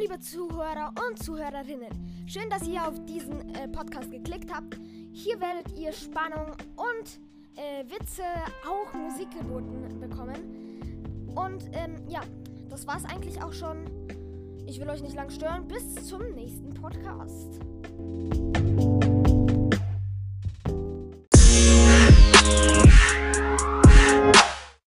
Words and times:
liebe 0.00 0.18
Zuhörer 0.18 0.94
und 1.06 1.22
Zuhörerinnen, 1.22 1.90
schön, 2.26 2.48
dass 2.48 2.66
ihr 2.66 2.88
auf 2.88 3.04
diesen 3.04 3.54
äh, 3.54 3.68
Podcast 3.68 4.10
geklickt 4.10 4.50
habt. 4.52 4.78
Hier 5.12 5.38
werdet 5.40 5.76
ihr 5.78 5.92
Spannung 5.92 6.52
und 6.76 7.20
äh, 7.56 7.84
Witze, 7.84 8.22
auch 8.66 8.94
Musik 8.94 9.30
geboten 9.30 10.00
bekommen. 10.00 11.28
Und 11.34 11.64
ähm, 11.72 11.96
ja, 12.08 12.22
das 12.70 12.86
war's 12.86 13.04
eigentlich 13.04 13.42
auch 13.42 13.52
schon. 13.52 13.84
Ich 14.66 14.80
will 14.80 14.88
euch 14.88 15.02
nicht 15.02 15.16
lang 15.16 15.28
stören. 15.28 15.68
Bis 15.68 15.94
zum 16.08 16.30
nächsten 16.30 16.72
Podcast. 16.72 17.60